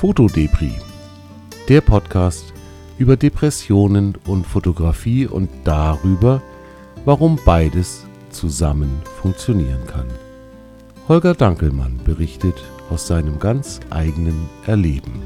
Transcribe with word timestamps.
Fotodebris, 0.00 0.80
der 1.68 1.82
Podcast 1.82 2.54
über 2.96 3.18
Depressionen 3.18 4.16
und 4.26 4.46
Fotografie 4.46 5.26
und 5.26 5.50
darüber, 5.64 6.40
warum 7.04 7.38
beides 7.44 8.06
zusammen 8.30 9.02
funktionieren 9.20 9.86
kann. 9.86 10.08
Holger 11.06 11.34
Dankelmann 11.34 12.00
berichtet 12.02 12.54
aus 12.88 13.08
seinem 13.08 13.38
ganz 13.38 13.78
eigenen 13.90 14.48
Erleben. 14.66 15.20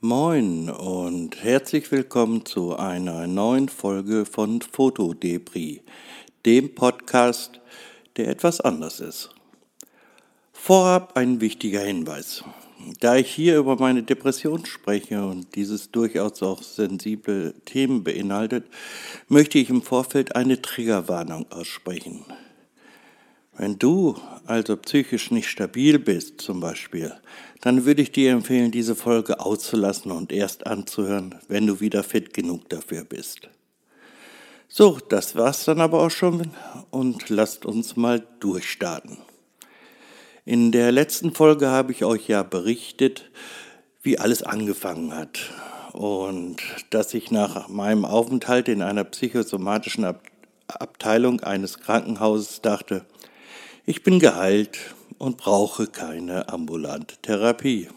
Moin 0.00 0.70
und 0.70 1.44
herzlich 1.44 1.92
willkommen 1.92 2.46
zu 2.46 2.76
einer 2.76 3.26
neuen 3.26 3.68
Folge 3.68 4.24
von 4.24 4.62
Fotodebris, 4.62 5.82
dem 6.46 6.74
Podcast, 6.74 7.60
der 8.16 8.28
etwas 8.28 8.60
anders 8.60 9.00
ist. 9.00 9.30
Vorab 10.52 11.16
ein 11.16 11.40
wichtiger 11.40 11.80
Hinweis. 11.80 12.44
Da 13.00 13.16
ich 13.16 13.30
hier 13.30 13.58
über 13.58 13.76
meine 13.76 14.02
Depression 14.02 14.64
spreche 14.64 15.24
und 15.24 15.54
dieses 15.54 15.90
durchaus 15.90 16.42
auch 16.42 16.62
sensible 16.62 17.54
Themen 17.66 18.04
beinhaltet, 18.04 18.64
möchte 19.28 19.58
ich 19.58 19.68
im 19.68 19.82
Vorfeld 19.82 20.34
eine 20.34 20.62
Triggerwarnung 20.62 21.50
aussprechen. 21.50 22.24
Wenn 23.56 23.78
du 23.78 24.16
also 24.46 24.76
psychisch 24.78 25.30
nicht 25.30 25.48
stabil 25.48 25.98
bist 25.98 26.40
zum 26.40 26.60
Beispiel, 26.60 27.12
dann 27.60 27.84
würde 27.84 28.00
ich 28.00 28.12
dir 28.12 28.32
empfehlen, 28.32 28.70
diese 28.70 28.94
Folge 28.94 29.40
auszulassen 29.40 30.12
und 30.12 30.32
erst 30.32 30.66
anzuhören, 30.66 31.34
wenn 31.48 31.66
du 31.66 31.80
wieder 31.80 32.02
fit 32.02 32.32
genug 32.32 32.70
dafür 32.70 33.04
bist. 33.04 33.50
So, 34.72 34.98
das 35.08 35.34
war's 35.34 35.64
dann 35.64 35.80
aber 35.80 36.00
auch 36.00 36.12
schon 36.12 36.52
und 36.90 37.28
lasst 37.28 37.66
uns 37.66 37.96
mal 37.96 38.24
durchstarten. 38.38 39.18
In 40.44 40.70
der 40.70 40.92
letzten 40.92 41.34
Folge 41.34 41.70
habe 41.70 41.90
ich 41.90 42.04
euch 42.04 42.28
ja 42.28 42.44
berichtet, 42.44 43.32
wie 44.00 44.20
alles 44.20 44.44
angefangen 44.44 45.12
hat 45.12 45.40
und 45.92 46.58
dass 46.90 47.14
ich 47.14 47.32
nach 47.32 47.66
meinem 47.66 48.04
Aufenthalt 48.04 48.68
in 48.68 48.80
einer 48.82 49.02
psychosomatischen 49.02 50.06
Abteilung 50.68 51.40
eines 51.40 51.80
Krankenhauses 51.80 52.62
dachte, 52.62 53.04
ich 53.86 54.04
bin 54.04 54.20
geheilt 54.20 54.78
und 55.18 55.36
brauche 55.36 55.88
keine 55.88 56.48
ambulante 56.48 57.16
Therapie. 57.22 57.88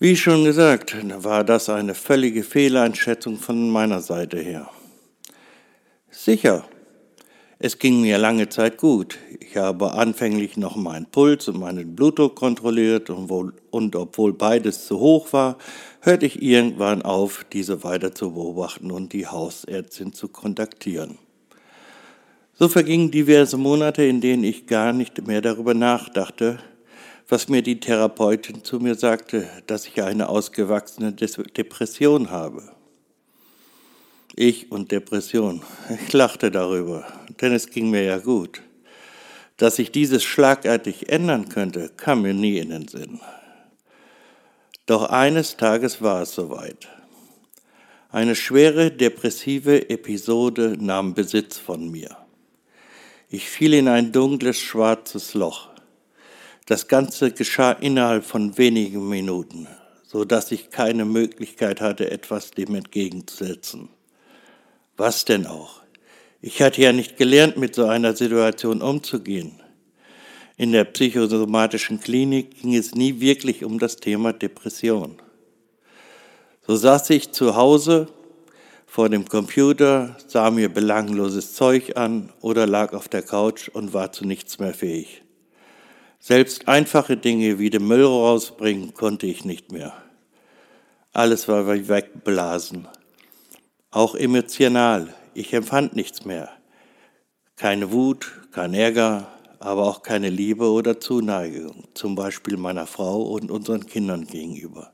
Wie 0.00 0.16
schon 0.16 0.42
gesagt, 0.42 0.96
war 1.22 1.44
das 1.44 1.68
eine 1.68 1.94
völlige 1.94 2.42
Fehleinschätzung 2.42 3.36
von 3.36 3.70
meiner 3.70 4.02
Seite 4.02 4.40
her. 4.40 4.68
Sicher, 6.20 6.64
es 7.60 7.78
ging 7.78 8.00
mir 8.00 8.18
lange 8.18 8.48
Zeit 8.48 8.76
gut. 8.76 9.20
Ich 9.38 9.56
habe 9.56 9.92
anfänglich 9.92 10.56
noch 10.56 10.74
meinen 10.74 11.06
Puls 11.06 11.46
und 11.46 11.60
meinen 11.60 11.94
Blutdruck 11.94 12.34
kontrolliert 12.34 13.08
und, 13.08 13.28
wohl, 13.28 13.52
und 13.70 13.94
obwohl 13.94 14.32
beides 14.32 14.84
zu 14.84 14.98
hoch 14.98 15.32
war, 15.32 15.58
hörte 16.00 16.26
ich 16.26 16.42
irgendwann 16.42 17.02
auf, 17.02 17.46
diese 17.52 17.84
weiter 17.84 18.16
zu 18.16 18.32
beobachten 18.32 18.90
und 18.90 19.12
die 19.12 19.28
Hausärztin 19.28 20.12
zu 20.12 20.26
kontaktieren. 20.26 21.18
So 22.54 22.66
vergingen 22.66 23.12
diverse 23.12 23.56
Monate, 23.56 24.02
in 24.02 24.20
denen 24.20 24.42
ich 24.42 24.66
gar 24.66 24.92
nicht 24.92 25.24
mehr 25.24 25.40
darüber 25.40 25.72
nachdachte, 25.72 26.58
was 27.28 27.48
mir 27.48 27.62
die 27.62 27.78
Therapeutin 27.78 28.64
zu 28.64 28.80
mir 28.80 28.96
sagte, 28.96 29.48
dass 29.68 29.86
ich 29.86 30.02
eine 30.02 30.28
ausgewachsene 30.28 31.12
Depression 31.12 32.32
habe. 32.32 32.72
Ich 34.40 34.70
und 34.70 34.92
Depression. 34.92 35.62
Ich 36.06 36.12
lachte 36.12 36.52
darüber, 36.52 37.04
denn 37.40 37.52
es 37.52 37.70
ging 37.70 37.90
mir 37.90 38.04
ja 38.04 38.18
gut. 38.18 38.62
Dass 39.56 39.74
sich 39.74 39.90
dieses 39.90 40.22
schlagartig 40.22 41.08
ändern 41.08 41.48
könnte, 41.48 41.90
kam 41.96 42.22
mir 42.22 42.34
nie 42.34 42.58
in 42.58 42.70
den 42.70 42.86
Sinn. 42.86 43.18
Doch 44.86 45.10
eines 45.10 45.56
Tages 45.56 46.02
war 46.02 46.22
es 46.22 46.36
soweit. 46.36 46.86
Eine 48.10 48.36
schwere 48.36 48.92
depressive 48.92 49.90
Episode 49.90 50.76
nahm 50.78 51.14
Besitz 51.14 51.58
von 51.58 51.90
mir. 51.90 52.16
Ich 53.28 53.50
fiel 53.50 53.74
in 53.74 53.88
ein 53.88 54.12
dunkles, 54.12 54.60
schwarzes 54.60 55.34
Loch. 55.34 55.68
Das 56.66 56.86
Ganze 56.86 57.32
geschah 57.32 57.72
innerhalb 57.72 58.24
von 58.24 58.56
wenigen 58.56 59.08
Minuten, 59.08 59.66
so 60.04 60.24
dass 60.24 60.52
ich 60.52 60.70
keine 60.70 61.04
Möglichkeit 61.04 61.80
hatte, 61.80 62.12
etwas 62.12 62.52
dem 62.52 62.76
entgegenzusetzen. 62.76 63.88
Was 64.98 65.24
denn 65.24 65.46
auch? 65.46 65.80
Ich 66.40 66.60
hatte 66.60 66.82
ja 66.82 66.92
nicht 66.92 67.16
gelernt, 67.16 67.56
mit 67.56 67.72
so 67.72 67.86
einer 67.86 68.16
Situation 68.16 68.82
umzugehen. 68.82 69.60
In 70.56 70.72
der 70.72 70.84
psychosomatischen 70.84 72.00
Klinik 72.00 72.60
ging 72.60 72.74
es 72.74 72.96
nie 72.96 73.20
wirklich 73.20 73.64
um 73.64 73.78
das 73.78 73.96
Thema 73.96 74.32
Depression. 74.32 75.22
So 76.66 76.74
saß 76.74 77.10
ich 77.10 77.30
zu 77.30 77.54
Hause 77.54 78.08
vor 78.86 79.08
dem 79.08 79.28
Computer, 79.28 80.16
sah 80.26 80.50
mir 80.50 80.68
belangloses 80.68 81.54
Zeug 81.54 81.96
an 81.96 82.32
oder 82.40 82.66
lag 82.66 82.92
auf 82.92 83.06
der 83.08 83.22
Couch 83.22 83.68
und 83.68 83.94
war 83.94 84.10
zu 84.10 84.26
nichts 84.26 84.58
mehr 84.58 84.74
fähig. 84.74 85.22
Selbst 86.18 86.66
einfache 86.66 87.16
Dinge 87.16 87.60
wie 87.60 87.70
den 87.70 87.86
Müll 87.86 88.04
rausbringen 88.04 88.94
konnte 88.94 89.28
ich 89.28 89.44
nicht 89.44 89.70
mehr. 89.70 89.92
Alles 91.12 91.46
war 91.46 91.68
wegblasen. 91.68 92.88
Auch 93.90 94.14
emotional. 94.14 95.14
Ich 95.32 95.54
empfand 95.54 95.96
nichts 95.96 96.26
mehr. 96.26 96.50
Keine 97.56 97.90
Wut, 97.90 98.30
kein 98.52 98.74
Ärger, 98.74 99.32
aber 99.60 99.86
auch 99.86 100.02
keine 100.02 100.28
Liebe 100.28 100.70
oder 100.70 101.00
Zuneigung, 101.00 101.84
zum 101.94 102.14
Beispiel 102.14 102.58
meiner 102.58 102.86
Frau 102.86 103.22
und 103.22 103.50
unseren 103.50 103.86
Kindern 103.86 104.26
gegenüber. 104.26 104.92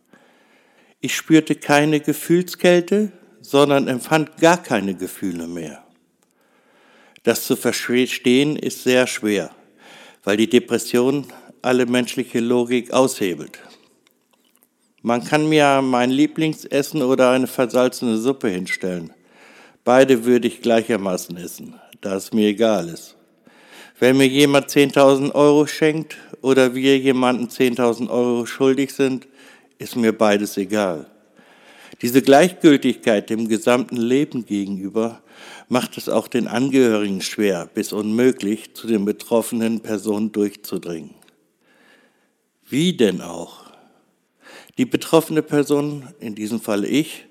Ich 1.00 1.16
spürte 1.16 1.56
keine 1.56 1.98
Gefühlskälte, 1.98 3.10
sondern 3.40 3.88
empfand 3.88 4.36
gar 4.36 4.62
keine 4.62 4.94
Gefühle 4.94 5.48
mehr. 5.48 5.84
Das 7.24 7.46
zu 7.46 7.56
verstehen 7.56 8.54
ist 8.54 8.84
sehr 8.84 9.08
schwer, 9.08 9.50
weil 10.22 10.36
die 10.36 10.48
Depression 10.48 11.26
alle 11.62 11.86
menschliche 11.86 12.38
Logik 12.38 12.92
aushebelt. 12.92 13.58
Man 15.06 15.22
kann 15.22 15.50
mir 15.50 15.82
mein 15.82 16.08
Lieblingsessen 16.08 17.02
oder 17.02 17.32
eine 17.32 17.46
versalzene 17.46 18.16
Suppe 18.16 18.48
hinstellen. 18.48 19.12
Beide 19.84 20.24
würde 20.24 20.48
ich 20.48 20.62
gleichermaßen 20.62 21.36
essen, 21.36 21.74
da 22.00 22.16
es 22.16 22.32
mir 22.32 22.48
egal 22.48 22.88
ist. 22.88 23.14
Wenn 23.98 24.16
mir 24.16 24.26
jemand 24.26 24.70
10.000 24.70 25.34
Euro 25.34 25.66
schenkt 25.66 26.16
oder 26.40 26.74
wir 26.74 26.96
jemanden 26.96 27.48
10.000 27.48 28.08
Euro 28.08 28.46
schuldig 28.46 28.94
sind, 28.94 29.28
ist 29.76 29.94
mir 29.94 30.16
beides 30.16 30.56
egal. 30.56 31.04
Diese 32.00 32.22
Gleichgültigkeit 32.22 33.28
dem 33.28 33.46
gesamten 33.46 33.98
Leben 33.98 34.46
gegenüber 34.46 35.20
macht 35.68 35.98
es 35.98 36.08
auch 36.08 36.28
den 36.28 36.48
Angehörigen 36.48 37.20
schwer 37.20 37.68
bis 37.74 37.92
unmöglich, 37.92 38.72
zu 38.72 38.86
den 38.86 39.04
betroffenen 39.04 39.80
Personen 39.80 40.32
durchzudringen. 40.32 41.10
Wie 42.66 42.96
denn 42.96 43.20
auch? 43.20 43.63
Die 44.76 44.86
betroffene 44.86 45.42
Person, 45.42 46.08
in 46.18 46.34
diesem 46.34 46.60
Fall 46.60 46.84
ich, 46.84 47.26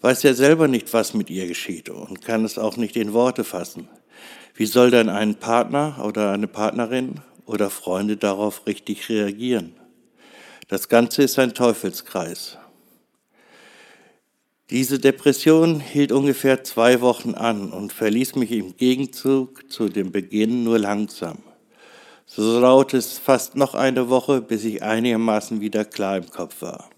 weiß 0.00 0.22
ja 0.24 0.34
selber 0.34 0.66
nicht, 0.66 0.92
was 0.92 1.14
mit 1.14 1.30
ihr 1.30 1.46
geschieht 1.46 1.88
und 1.88 2.22
kann 2.22 2.44
es 2.44 2.58
auch 2.58 2.76
nicht 2.76 2.96
in 2.96 3.12
Worte 3.12 3.44
fassen. 3.44 3.88
Wie 4.54 4.66
soll 4.66 4.90
dann 4.90 5.08
ein 5.08 5.36
Partner 5.36 6.02
oder 6.04 6.32
eine 6.32 6.48
Partnerin 6.48 7.20
oder 7.46 7.70
Freunde 7.70 8.16
darauf 8.16 8.66
richtig 8.66 9.08
reagieren? 9.08 9.74
Das 10.68 10.88
Ganze 10.88 11.22
ist 11.22 11.38
ein 11.38 11.54
Teufelskreis. 11.54 12.58
Diese 14.70 14.98
Depression 14.98 15.80
hielt 15.80 16.12
ungefähr 16.12 16.62
zwei 16.62 17.00
Wochen 17.00 17.34
an 17.34 17.72
und 17.72 17.92
verließ 17.92 18.36
mich 18.36 18.52
im 18.52 18.76
Gegenzug 18.76 19.70
zu 19.70 19.88
dem 19.88 20.12
Beginn 20.12 20.62
nur 20.62 20.78
langsam. 20.78 21.38
So 22.32 22.60
dauerte 22.60 22.96
es 22.96 23.18
fast 23.18 23.56
noch 23.56 23.74
eine 23.74 24.08
Woche, 24.08 24.40
bis 24.40 24.64
ich 24.64 24.84
einigermaßen 24.84 25.60
wieder 25.60 25.84
klar 25.84 26.16
im 26.16 26.30
Kopf 26.30 26.62
war. 26.62 26.88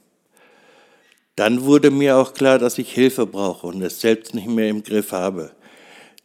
Dann 1.36 1.62
wurde 1.64 1.90
mir 1.90 2.18
auch 2.18 2.34
klar, 2.34 2.58
dass 2.58 2.76
ich 2.76 2.92
Hilfe 2.92 3.24
brauche 3.24 3.68
und 3.68 3.80
es 3.80 4.02
selbst 4.02 4.34
nicht 4.34 4.46
mehr 4.46 4.68
im 4.68 4.82
Griff 4.82 5.12
habe. 5.12 5.52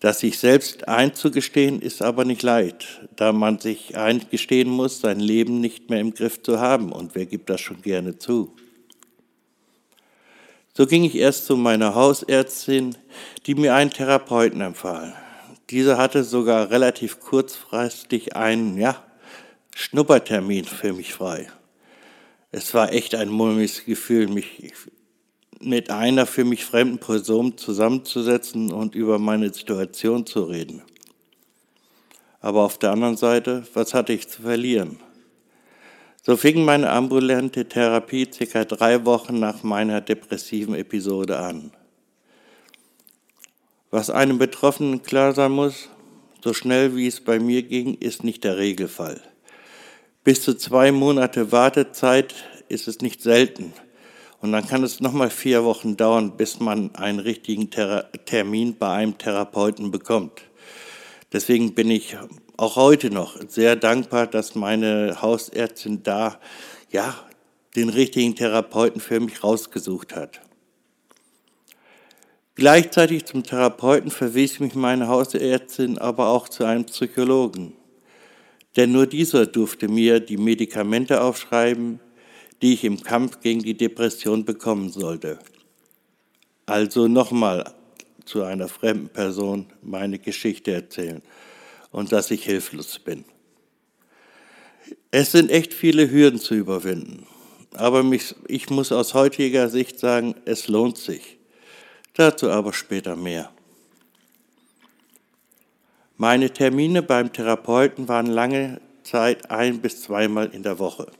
Das 0.01 0.19
sich 0.19 0.38
selbst 0.38 0.89
einzugestehen 0.89 1.81
ist 1.81 2.01
aber 2.01 2.25
nicht 2.25 2.44
leicht, 2.44 3.07
da 3.15 3.31
man 3.31 3.59
sich 3.59 3.95
eingestehen 3.95 4.69
muss, 4.69 5.00
sein 5.00 5.21
Leben 5.21 5.62
nicht 5.62 5.89
mehr 5.89 6.01
im 6.01 6.13
Griff 6.13 6.44
zu 6.44 6.59
haben. 6.59 6.92
Und 6.92 7.15
wer 7.15 7.25
gibt 7.25 7.50
das 7.50 7.62
schon 7.62 7.81
gerne 7.81 8.18
zu? 8.18 8.54
So 10.74 10.86
ging 10.86 11.06
ich 11.06 11.15
erst 11.15 11.45
zu 11.45 11.56
meiner 11.56 11.95
Hausärztin, 11.95 12.98
die 13.45 13.56
mir 13.56 13.74
einen 13.74 13.92
Therapeuten 13.92 14.59
empfahl. 14.59 15.15
Dieser 15.69 15.98
hatte 15.98 16.24
sogar 16.24 16.69
relativ 16.69 17.19
kurzfristig 17.19 18.36
einen, 18.36 18.78
ja, 18.78 19.04
Schnuppertermin 19.75 20.66
für 20.66 20.94
mich 20.94 21.14
frei. 21.14 21.50
Es 22.52 22.74
war 22.74 22.94
echt 22.94 23.14
ein 23.16 23.30
mulmiges 23.30 23.86
Gefühl, 23.86 24.28
mich 24.28 24.74
mit 25.60 25.90
einer 25.90 26.25
für 26.25 26.46
mich 26.46 26.66
fremden 26.66 27.00
Person 27.00 27.58
zusammenzusetzen 27.58 28.72
und 28.72 28.96
über 28.96 29.19
meine 29.19 29.54
Situation 29.54 30.25
zu 30.25 30.44
reden. 30.44 30.81
Aber 32.40 32.62
auf 32.62 32.78
der 32.78 32.92
anderen 32.92 33.18
Seite, 33.18 33.68
was 33.74 33.94
hatte 33.94 34.14
ich 34.14 34.30
zu 34.30 34.44
verlieren? 34.44 35.00
So 36.24 36.38
fing 36.38 36.66
meine 36.66 36.90
ambulante 36.90 37.68
Therapie 37.68 38.28
circa 38.31 38.66
drei 38.66 39.06
Wochen 39.06 39.40
nach 39.40 39.64
meiner 39.64 40.02
depressiven 40.02 40.75
Episode 40.75 41.40
an. 41.40 41.72
Was 43.89 44.10
einem 44.10 44.38
Betroffenen 44.38 45.01
klar 45.01 45.34
sein 45.34 45.54
muss, 45.54 45.88
so 46.44 46.54
schnell 46.54 46.95
wie 46.98 47.07
es 47.07 47.22
bei 47.22 47.39
mir 47.39 47.63
ging, 47.63 47.95
ist 47.95 48.24
nicht 48.24 48.44
der 48.44 48.57
Regelfall. 48.57 49.22
Bis 50.25 50.42
zu 50.42 50.56
zwei 50.56 50.92
Monate 50.92 51.54
Wartezeit 51.54 52.36
ist 52.68 52.89
es 52.89 53.00
nicht 53.00 53.22
selten. 53.22 53.72
Und 54.42 54.51
dann 54.51 54.68
kann 54.68 54.84
es 54.84 55.00
nochmal 55.00 55.30
vier 55.30 55.63
Wochen 55.63 55.95
dauern, 55.95 56.36
bis 56.36 56.60
man 56.60 56.94
einen 56.95 57.19
richtigen 57.19 57.69
Thera 57.69 58.04
Termin 58.25 58.75
bei 58.78 58.92
einem 58.92 59.18
Therapeuten 59.18 59.90
bekommt. 59.90 60.42
Deswegen 61.31 61.74
bin 61.74 61.90
ich 61.90 62.18
auch 62.57 62.75
heute 62.75 63.10
noch 63.10 63.38
sehr 63.48 63.78
dankbar, 63.78 64.28
dass 64.28 64.54
meine 64.54 65.22
Hausärztin 65.22 66.04
da 66.04 66.40
ja 66.92 67.16
den 67.78 67.88
richtigen 67.88 68.36
Therapeuten 68.36 69.00
für 69.00 69.22
mich 69.22 69.44
rausgesucht 69.44 70.13
hat. 70.13 70.42
Gleichzeitig 72.57 73.25
zum 73.25 73.44
Therapeuten 73.44 74.09
verwies 74.09 74.59
mich 74.59 74.74
meine 74.74 75.07
Hausärztin 75.07 76.00
aber 76.00 76.30
auch 76.30 76.50
zu 76.50 76.63
einem 76.63 76.86
Psychologen. 76.86 77.74
Denn 78.75 78.92
nur 78.92 79.06
dieser 79.06 79.45
durfte 79.45 79.88
mir 79.88 80.19
die 80.19 80.38
Medikamente 80.38 81.21
aufschreiben, 81.21 82.00
die 82.63 82.74
ich 82.74 82.83
im 82.83 83.04
Kampf 83.04 83.42
gegen 83.42 83.62
die 83.62 83.77
Depression 83.77 84.44
bekommen 84.44 84.89
sollte. 84.89 85.38
Also 86.65 87.07
nochmal 87.07 87.75
zu 88.25 88.42
einer 88.42 88.68
fremden 88.68 89.09
Person 89.09 89.68
meine 89.83 90.18
Geschichte 90.18 90.71
erzählen 90.71 91.21
und 91.92 92.12
dass 92.12 92.31
ich 92.31 92.44
hilflos 92.44 92.98
bin. 92.98 93.24
Es 95.12 95.31
sind 95.31 95.51
echt 95.51 95.75
viele 95.75 96.09
Hürden 96.09 96.39
zu 96.39 96.56
überwinden, 96.56 97.27
aber 97.74 98.01
mich, 98.01 98.33
ich 98.48 98.71
muss 98.71 98.92
aus 98.92 99.13
heutiger 99.13 99.69
Sicht 99.69 100.00
sagen, 100.00 100.33
es 100.45 100.68
lohnt 100.68 100.98
sich. 100.98 101.37
Dazu 102.18 102.50
aber 102.50 102.74
später 102.74 103.16
mehr. 103.16 103.52
Meine 106.18 106.52
Termine 106.52 107.04
beim 107.04 107.31
Therapeuten 107.31 108.08
waren 108.08 108.25
lange 108.25 108.81
Zeit 109.04 109.52
ein 109.52 109.81
bis 109.81 110.02
zweimal 110.02 110.48
in 110.48 110.64
der 110.64 110.80
Woche, 110.80 111.12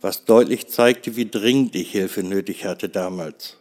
was 0.00 0.24
deutlich 0.24 0.66
zeigte, 0.66 1.14
wie 1.14 1.30
dringend 1.30 1.76
ich 1.76 1.92
Hilfe 1.92 2.24
nötig 2.24 2.64
hatte 2.64 2.88
damals. 2.88 3.56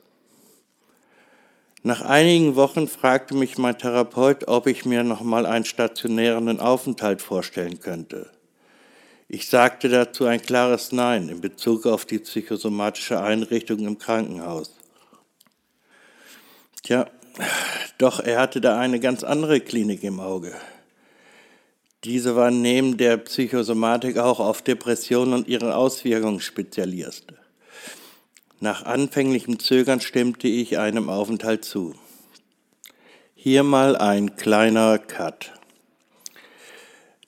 Nach 1.83 2.01
einigen 2.01 2.55
Wochen 2.55 2.87
fragte 2.87 3.35
mich 3.35 3.59
mein 3.59 3.77
Therapeut, 3.77 4.47
ob 4.47 4.65
ich 4.65 4.85
mir 4.85 5.03
noch 5.03 5.21
mal 5.21 5.45
einen 5.45 5.65
stationären 5.65 6.59
Aufenthalt 6.59 7.21
vorstellen 7.21 7.79
könnte. 7.79 8.31
Ich 9.27 9.47
sagte 9.47 9.87
dazu 9.87 10.25
ein 10.25 10.41
klares 10.41 10.91
Nein 10.91 11.29
in 11.29 11.41
Bezug 11.41 11.85
auf 11.85 12.05
die 12.05 12.17
psychosomatische 12.17 13.21
Einrichtung 13.21 13.85
im 13.85 13.99
Krankenhaus. 13.99 14.78
Tja, 16.83 17.07
doch 17.97 18.19
er 18.19 18.39
hatte 18.39 18.61
da 18.61 18.79
eine 18.79 18.99
ganz 18.99 19.23
andere 19.23 19.59
Klinik 19.59 20.03
im 20.03 20.19
Auge. 20.19 20.53
Diese 22.05 22.35
war 22.35 22.49
neben 22.49 22.95
der 22.95 23.17
Psychosomatik 23.17 24.17
auch 24.17 24.39
auf 24.39 24.61
Depressionen 24.61 25.33
und 25.33 25.47
ihre 25.47 25.75
Auswirkungen 25.75 26.39
spezialisiert. 26.39 27.25
Nach 28.61 28.83
anfänglichem 28.85 29.59
Zögern 29.59 29.99
stimmte 30.01 30.47
ich 30.47 30.77
einem 30.77 31.09
Aufenthalt 31.09 31.65
zu. 31.65 31.95
Hier 33.35 33.63
mal 33.63 33.95
ein 33.95 34.35
kleiner 34.35 34.97
Cut. 34.97 35.53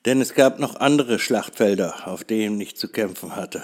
Denn 0.06 0.20
es 0.20 0.34
gab 0.34 0.60
noch 0.60 0.76
andere 0.76 1.20
Schlachtfelder, 1.20 2.08
auf 2.08 2.24
denen 2.24 2.60
ich 2.60 2.76
zu 2.76 2.90
kämpfen 2.90 3.36
hatte. 3.36 3.64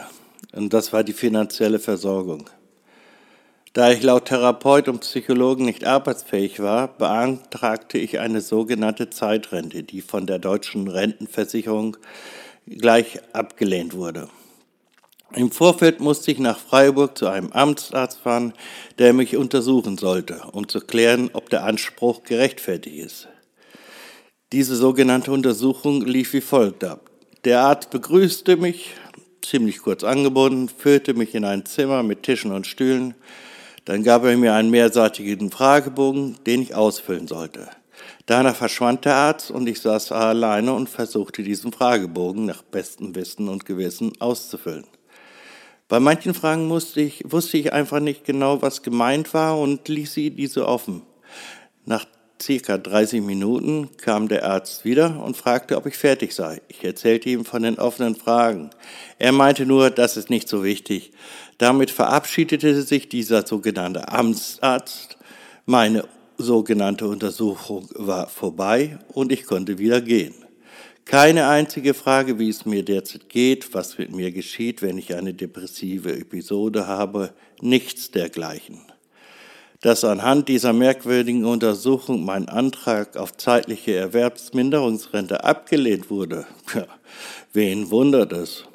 Und 0.54 0.74
das 0.74 0.94
war 0.94 1.04
die 1.04 1.14
finanzielle 1.14 1.80
Versorgung. 1.80 2.50
Da 3.78 3.92
ich 3.92 4.02
laut 4.02 4.26
Therapeut 4.26 4.88
und 4.88 5.02
Psychologen 5.02 5.66
nicht 5.66 5.86
arbeitsfähig 5.86 6.60
war, 6.62 6.88
beantragte 6.88 8.00
ich 8.00 8.18
eine 8.18 8.42
sogenannte 8.42 9.12
Zeitrente, 9.12 9.84
die 9.84 10.02
von 10.02 10.26
der 10.26 10.40
deutschen 10.40 10.88
Rentenversicherung 10.88 11.96
gleich 12.66 13.20
abgelehnt 13.34 13.94
wurde. 13.94 14.30
Im 15.36 15.52
Vorfeld 15.52 16.00
musste 16.00 16.32
ich 16.32 16.40
nach 16.40 16.58
Freiburg 16.58 17.20
zu 17.20 17.28
einem 17.28 17.52
Amtsarzt 17.52 18.18
fahren, 18.18 18.54
der 18.98 19.14
mich 19.14 19.38
untersuchen 19.38 20.00
sollte, 20.00 20.42
um 20.54 20.68
zu 20.68 20.80
klären, 20.80 21.30
ob 21.34 21.52
der 21.52 21.64
Anspruch 21.64 22.24
gerechtfertigt 22.24 22.98
ist. 22.98 23.28
Diese 24.54 24.76
sogenannte 24.76 25.32
Untersuchung 25.32 26.02
lief 26.02 26.34
wie 26.34 26.42
folgt 26.42 26.84
ab. 26.84 27.12
Der 27.46 27.62
Arzt 27.62 27.92
begrüßte 27.92 28.58
mich, 28.58 28.96
ziemlich 29.44 29.84
kurz 29.84 30.04
angebunden, 30.04 30.68
führte 30.68 31.14
mich 31.14 31.36
in 31.36 31.46
ein 31.46 31.68
Zimmer 31.68 32.02
mit 32.02 32.24
Tischen 32.24 32.52
und 32.52 32.66
Stühlen, 32.66 33.14
dann 33.88 34.04
gab 34.04 34.26
er 34.26 34.36
mir 34.36 34.54
einen 34.54 34.70
mehrseitigen 34.70 35.50
Fragebogen, 35.50 36.36
den 36.46 36.62
ich 36.62 36.76
ausfüllen 36.76 37.26
sollte. 37.26 37.70
Danach 38.26 38.58
verschwand 38.58 39.06
der 39.06 39.16
Arzt 39.16 39.50
und 39.50 39.66
ich 39.70 39.80
saß 39.80 40.12
alleine 40.12 40.74
und 40.74 40.90
versuchte 40.90 41.42
diesen 41.42 41.72
Fragebogen 41.72 42.46
nach 42.46 42.64
bestem 42.64 43.16
Wissen 43.16 43.48
und 43.48 43.66
Gewissen 43.66 44.12
auszufüllen. 44.20 44.84
Bei 45.88 46.02
manchen 46.02 46.34
Fragen 46.34 46.70
ich, 46.96 47.24
wusste 47.32 47.58
ich 47.58 47.72
einfach 47.72 48.02
nicht 48.02 48.26
genau, 48.26 48.62
was 48.62 48.84
gemeint 48.84 49.34
war 49.34 49.58
und 49.58 49.88
ließ 49.88 50.14
sie 50.14 50.32
diese 50.32 50.68
offen. 50.68 51.04
Nach 51.86 52.06
circa 52.42 52.78
30 52.78 53.22
Minuten 53.22 53.90
kam 53.96 54.28
der 54.28 54.46
Arzt 54.46 54.84
wieder 54.84 55.24
und 55.24 55.38
fragte, 55.38 55.78
ob 55.78 55.86
ich 55.86 55.98
fertig 55.98 56.36
sei. 56.36 56.62
Ich 56.68 56.84
erzählte 56.84 57.30
ihm 57.30 57.46
von 57.46 57.64
den 57.64 57.80
offenen 57.80 58.16
Fragen. 58.16 58.70
Er 59.18 59.32
meinte 59.32 59.66
nur, 59.66 59.90
das 59.90 60.18
ist 60.18 60.30
nicht 60.30 60.50
so 60.50 60.64
wichtig. 60.64 61.14
Damit 61.58 61.90
verabschiedete 61.90 62.82
sich 62.84 63.10
dieser 63.10 63.46
sogenannte 63.46 64.10
Amtsarzt. 64.10 65.18
Meine 65.66 66.08
sogenannte 66.38 67.08
Untersuchung 67.08 67.90
war 67.96 68.28
vorbei 68.28 69.00
und 69.10 69.32
ich 69.32 69.46
konnte 69.46 69.80
wieder 69.80 70.02
gehen. 70.02 70.36
Keine 71.06 71.48
einzige 71.48 71.94
Frage, 71.94 72.38
wie 72.38 72.50
es 72.50 72.66
mir 72.66 72.84
derzeit 72.84 73.30
geht, 73.30 73.74
was 73.74 73.98
mit 73.98 74.14
mir 74.14 74.32
geschieht, 74.32 74.82
wenn 74.82 74.98
ich 74.98 75.16
eine 75.16 75.34
depressive 75.34 76.12
Episode 76.12 76.86
habe, 76.86 77.34
nichts 77.62 78.12
dergleichen. 78.12 78.82
Dass 79.82 80.04
anhand 80.04 80.50
dieser 80.50 80.74
merkwürdigen 80.74 81.46
Untersuchung 81.46 82.26
mein 82.26 82.50
Antrag 82.50 83.16
auf 83.16 83.38
zeitliche 83.38 83.96
Erwerbsminderungsrente 83.96 85.44
abgelehnt 85.44 86.10
wurde, 86.10 86.46
wen 87.54 87.90
wundert 87.90 88.34
es? 88.34 88.66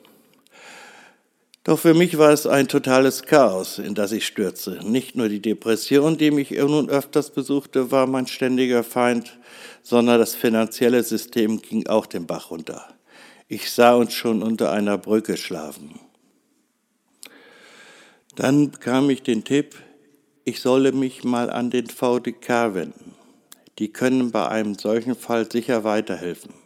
Doch 1.64 1.78
für 1.78 1.94
mich 1.94 2.18
war 2.18 2.30
es 2.30 2.46
ein 2.46 2.66
totales 2.66 3.22
Chaos, 3.22 3.78
in 3.78 3.94
das 3.94 4.10
ich 4.10 4.26
stürzte. 4.26 4.80
Nicht 4.84 5.14
nur 5.14 5.28
die 5.28 5.40
Depression, 5.40 6.16
die 6.16 6.32
mich 6.32 6.50
nun 6.50 6.90
öfters 6.90 7.30
besuchte, 7.30 7.92
war 7.92 8.08
mein 8.08 8.26
ständiger 8.26 8.82
Feind, 8.82 9.38
sondern 9.82 10.18
das 10.18 10.34
finanzielle 10.34 11.04
System 11.04 11.62
ging 11.62 11.86
auch 11.86 12.06
den 12.06 12.26
Bach 12.26 12.50
runter. 12.50 12.88
Ich 13.46 13.70
sah 13.70 13.94
uns 13.94 14.12
schon 14.12 14.42
unter 14.42 14.72
einer 14.72 14.98
Brücke 14.98 15.36
schlafen. 15.36 16.00
Dann 18.34 18.72
bekam 18.72 19.08
ich 19.10 19.22
den 19.22 19.44
Tipp, 19.44 19.76
ich 20.44 20.60
solle 20.60 20.90
mich 20.90 21.22
mal 21.22 21.48
an 21.48 21.70
den 21.70 21.86
VDK 21.86 22.74
wenden. 22.74 23.14
Die 23.78 23.92
können 23.92 24.32
bei 24.32 24.48
einem 24.48 24.74
solchen 24.74 25.14
Fall 25.14 25.50
sicher 25.50 25.84
weiterhelfen. 25.84 26.61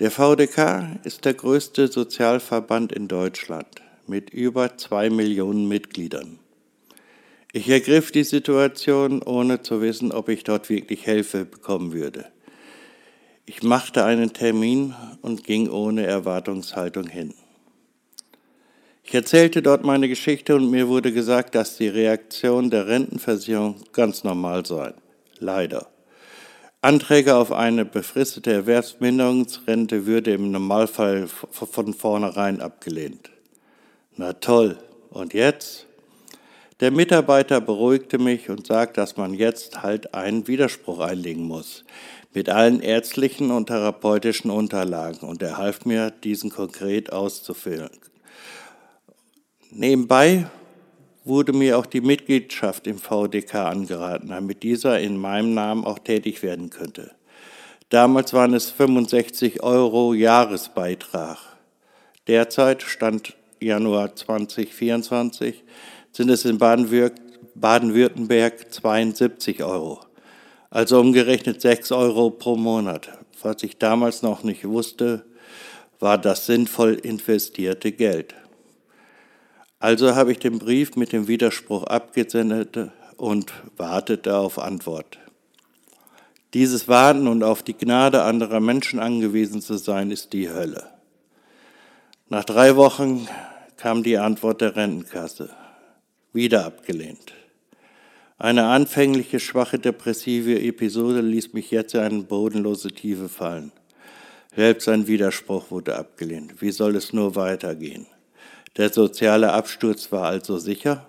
Der 0.00 0.12
VDK 0.12 1.00
ist 1.02 1.24
der 1.24 1.34
größte 1.34 1.88
Sozialverband 1.88 2.92
in 2.92 3.08
Deutschland 3.08 3.66
mit 4.06 4.30
über 4.30 4.76
zwei 4.76 5.10
Millionen 5.10 5.66
Mitgliedern. 5.66 6.38
Ich 7.52 7.68
ergriff 7.68 8.12
die 8.12 8.22
Situation, 8.22 9.22
ohne 9.22 9.60
zu 9.62 9.80
wissen, 9.80 10.12
ob 10.12 10.28
ich 10.28 10.44
dort 10.44 10.70
wirklich 10.70 11.02
Hilfe 11.02 11.44
bekommen 11.44 11.92
würde. 11.92 12.26
Ich 13.44 13.64
machte 13.64 14.04
einen 14.04 14.32
Termin 14.32 14.94
und 15.20 15.42
ging 15.42 15.68
ohne 15.68 16.06
Erwartungshaltung 16.06 17.08
hin. 17.08 17.34
Ich 19.02 19.14
erzählte 19.14 19.62
dort 19.62 19.82
meine 19.82 20.06
Geschichte 20.06 20.54
und 20.54 20.70
mir 20.70 20.86
wurde 20.86 21.12
gesagt, 21.12 21.56
dass 21.56 21.76
die 21.76 21.88
Reaktion 21.88 22.70
der 22.70 22.86
Rentenversicherung 22.86 23.82
ganz 23.92 24.22
normal 24.22 24.64
sei. 24.64 24.94
Leider. 25.40 25.88
Anträge 26.80 27.34
auf 27.34 27.50
eine 27.50 27.84
befristete 27.84 28.52
Erwerbsminderungsrente 28.52 30.06
würde 30.06 30.32
im 30.32 30.52
Normalfall 30.52 31.26
von 31.26 31.92
vornherein 31.92 32.60
abgelehnt. 32.60 33.30
Na 34.16 34.32
toll, 34.34 34.78
und 35.10 35.34
jetzt? 35.34 35.86
Der 36.78 36.92
Mitarbeiter 36.92 37.60
beruhigte 37.60 38.18
mich 38.18 38.48
und 38.48 38.68
sagte, 38.68 39.00
dass 39.00 39.16
man 39.16 39.34
jetzt 39.34 39.82
halt 39.82 40.14
einen 40.14 40.46
Widerspruch 40.46 41.00
einlegen 41.00 41.42
muss, 41.42 41.84
mit 42.32 42.48
allen 42.48 42.80
ärztlichen 42.80 43.50
und 43.50 43.66
therapeutischen 43.66 44.52
Unterlagen, 44.52 45.26
und 45.26 45.42
er 45.42 45.58
half 45.58 45.84
mir, 45.84 46.12
diesen 46.12 46.50
konkret 46.50 47.12
auszufüllen. 47.12 47.90
Nebenbei 49.70 50.46
wurde 51.28 51.52
mir 51.52 51.78
auch 51.78 51.86
die 51.86 52.00
Mitgliedschaft 52.00 52.86
im 52.86 52.98
VDK 52.98 53.54
angeraten, 53.54 54.28
damit 54.28 54.62
dieser 54.62 54.98
in 54.98 55.16
meinem 55.16 55.54
Namen 55.54 55.84
auch 55.84 55.98
tätig 55.98 56.42
werden 56.42 56.70
könnte. 56.70 57.12
Damals 57.90 58.32
waren 58.32 58.54
es 58.54 58.70
65 58.70 59.62
Euro 59.62 60.14
Jahresbeitrag. 60.14 61.38
Derzeit, 62.26 62.82
Stand 62.82 63.34
Januar 63.60 64.14
2024, 64.14 65.64
sind 66.12 66.30
es 66.30 66.44
in 66.44 66.58
Baden-Württemberg 66.58 68.72
72 68.72 69.64
Euro. 69.64 70.00
Also 70.70 71.00
umgerechnet 71.00 71.62
6 71.62 71.92
Euro 71.92 72.30
pro 72.30 72.56
Monat. 72.56 73.10
Was 73.42 73.62
ich 73.62 73.78
damals 73.78 74.22
noch 74.22 74.42
nicht 74.42 74.68
wusste, 74.68 75.24
war 75.98 76.18
das 76.18 76.46
sinnvoll 76.46 76.94
investierte 76.94 77.92
Geld. 77.92 78.34
Also 79.80 80.16
habe 80.16 80.32
ich 80.32 80.38
den 80.38 80.58
Brief 80.58 80.96
mit 80.96 81.12
dem 81.12 81.28
Widerspruch 81.28 81.84
abgesendet 81.84 82.90
und 83.16 83.52
wartete 83.76 84.36
auf 84.36 84.58
Antwort. 84.58 85.18
Dieses 86.54 86.88
Warten 86.88 87.28
und 87.28 87.44
auf 87.44 87.62
die 87.62 87.76
Gnade 87.76 88.22
anderer 88.22 88.60
Menschen 88.60 88.98
angewiesen 88.98 89.60
zu 89.60 89.76
sein, 89.76 90.10
ist 90.10 90.32
die 90.32 90.48
Hölle. 90.48 90.88
Nach 92.28 92.44
drei 92.44 92.74
Wochen 92.74 93.28
kam 93.76 94.02
die 94.02 94.18
Antwort 94.18 94.62
der 94.62 94.74
Rentenkasse. 94.74 95.50
Wieder 96.32 96.64
abgelehnt. 96.64 97.32
Eine 98.38 98.66
anfängliche 98.66 99.40
schwache 99.40 99.78
depressive 99.78 100.60
Episode 100.60 101.20
ließ 101.20 101.52
mich 101.52 101.70
jetzt 101.70 101.94
in 101.94 102.00
eine 102.00 102.22
bodenlose 102.22 102.88
Tiefe 102.88 103.28
fallen. 103.28 103.72
Selbst 104.54 104.88
ein 104.88 105.06
Widerspruch 105.06 105.70
wurde 105.70 105.96
abgelehnt. 105.96 106.60
Wie 106.60 106.70
soll 106.70 106.96
es 106.96 107.12
nur 107.12 107.36
weitergehen? 107.36 108.06
Der 108.76 108.92
soziale 108.92 109.52
Absturz 109.52 110.12
war 110.12 110.26
also 110.26 110.58
sicher. 110.58 111.06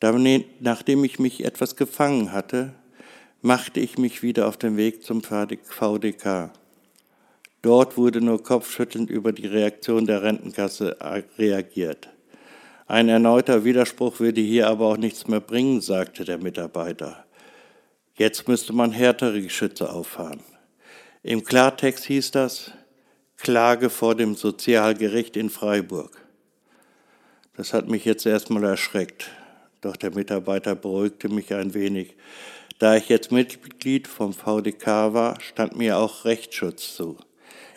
Nachdem 0.00 1.04
ich 1.04 1.18
mich 1.18 1.44
etwas 1.44 1.74
gefangen 1.74 2.32
hatte, 2.32 2.74
machte 3.42 3.80
ich 3.80 3.98
mich 3.98 4.22
wieder 4.22 4.46
auf 4.46 4.56
den 4.56 4.76
Weg 4.76 5.02
zum 5.02 5.22
VDK. 5.22 6.52
Dort 7.62 7.96
wurde 7.96 8.20
nur 8.20 8.42
kopfschüttelnd 8.42 9.10
über 9.10 9.32
die 9.32 9.46
Reaktion 9.46 10.06
der 10.06 10.22
Rentenkasse 10.22 10.96
reagiert. 11.38 12.08
Ein 12.86 13.08
erneuter 13.08 13.64
Widerspruch 13.64 14.20
würde 14.20 14.40
hier 14.40 14.68
aber 14.68 14.86
auch 14.86 14.96
nichts 14.96 15.26
mehr 15.26 15.40
bringen, 15.40 15.80
sagte 15.80 16.24
der 16.24 16.38
Mitarbeiter. 16.38 17.24
Jetzt 18.14 18.48
müsste 18.48 18.72
man 18.72 18.92
härtere 18.92 19.42
Geschütze 19.42 19.92
auffahren. 19.92 20.40
Im 21.22 21.44
Klartext 21.44 22.04
hieß 22.04 22.30
das, 22.30 22.72
Klage 23.38 23.88
vor 23.88 24.16
dem 24.16 24.34
Sozialgericht 24.34 25.36
in 25.36 25.48
Freiburg. 25.48 26.20
Das 27.56 27.72
hat 27.72 27.88
mich 27.88 28.04
jetzt 28.04 28.26
erstmal 28.26 28.64
erschreckt, 28.64 29.30
doch 29.80 29.96
der 29.96 30.12
Mitarbeiter 30.12 30.74
beruhigte 30.74 31.28
mich 31.28 31.54
ein 31.54 31.72
wenig. 31.72 32.16
Da 32.80 32.96
ich 32.96 33.08
jetzt 33.08 33.30
Mitglied 33.30 34.08
vom 34.08 34.32
VDK 34.32 35.14
war, 35.14 35.40
stand 35.40 35.76
mir 35.76 35.98
auch 35.98 36.24
Rechtsschutz 36.24 36.94
zu. 36.94 37.16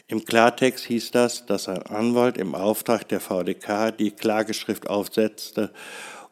Im 0.08 0.26
Klartext 0.26 0.86
hieß 0.86 1.12
das, 1.12 1.46
dass 1.46 1.70
ein 1.70 1.84
Anwalt 1.84 2.38
im 2.38 2.56
Auftrag 2.56 3.08
der 3.08 3.20
VDK 3.20 3.92
die 3.92 4.12
Klageschrift 4.12 4.90
aufsetzte 4.90 5.72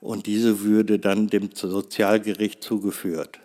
und 0.01 0.25
diese 0.25 0.61
würde 0.61 0.97
dann 0.97 1.27
dem 1.27 1.51
Sozialgericht 1.53 2.63
zugeführt. 2.63 3.39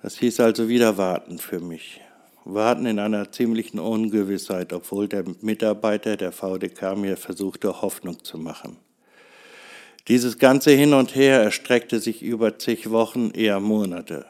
Das 0.00 0.18
hieß 0.18 0.38
also 0.38 0.68
wieder 0.68 0.96
warten 0.96 1.38
für 1.38 1.58
mich 1.58 2.00
warten 2.48 2.86
in 2.86 2.98
einer 2.98 3.30
ziemlichen 3.30 3.78
Ungewissheit, 3.78 4.72
obwohl 4.72 5.06
der 5.06 5.24
Mitarbeiter 5.40 6.16
der 6.16 6.32
VDK 6.32 6.96
mir 6.96 7.16
versuchte, 7.16 7.82
Hoffnung 7.82 8.24
zu 8.24 8.38
machen. 8.38 8.76
Dieses 10.08 10.38
ganze 10.38 10.70
Hin 10.70 10.94
und 10.94 11.14
Her 11.14 11.42
erstreckte 11.42 12.00
sich 12.00 12.22
über 12.22 12.58
zig 12.58 12.90
Wochen, 12.90 13.30
eher 13.30 13.60
Monate. 13.60 14.24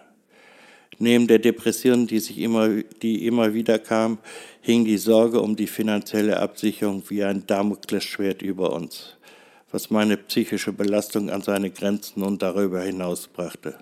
Neben 0.99 1.29
der 1.29 1.39
Depression, 1.39 2.09
die, 2.09 2.19
sich 2.19 2.39
immer, 2.39 2.69
die 3.03 3.25
immer 3.27 3.55
wieder 3.55 3.79
kam, 3.79 4.19
hing 4.61 4.85
die 4.85 4.99
Sorge 4.99 5.41
um 5.41 5.55
die 5.55 5.69
finanzielle 5.69 6.41
Absicherung 6.41 7.05
wie 7.09 7.23
ein 7.23 7.47
Damoklesschwert 7.47 8.43
über 8.43 8.73
uns, 8.73 9.17
was 9.71 9.91
meine 9.91 10.17
psychische 10.17 10.73
Belastung 10.73 11.31
an 11.31 11.43
seine 11.43 11.71
Grenzen 11.71 12.25
und 12.25 12.43
darüber 12.43 12.83
hinaus 12.83 13.29
brachte. 13.29 13.77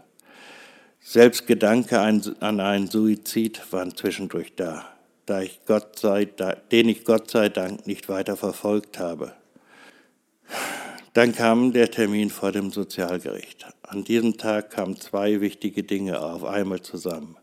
Selbst 1.08 1.46
Gedanke 1.46 2.00
an 2.00 2.60
einen 2.60 2.88
Suizid 2.88 3.62
waren 3.70 3.94
zwischendurch 3.94 4.56
da, 4.56 4.84
da 5.24 5.40
ich 5.40 5.60
Gott 5.64 6.00
sei, 6.00 6.24
den 6.24 6.88
ich 6.88 7.04
Gott 7.04 7.30
sei 7.30 7.48
Dank 7.48 7.86
nicht 7.86 8.08
weiter 8.08 8.36
verfolgt 8.36 8.98
habe. 8.98 9.32
Dann 11.12 11.32
kam 11.32 11.72
der 11.72 11.92
Termin 11.92 12.28
vor 12.28 12.50
dem 12.50 12.72
Sozialgericht. 12.72 13.66
An 13.82 14.02
diesem 14.02 14.36
Tag 14.36 14.72
kamen 14.72 15.00
zwei 15.00 15.40
wichtige 15.40 15.84
Dinge 15.84 16.20
auf 16.20 16.42
einmal 16.42 16.82
zusammen. 16.82 17.36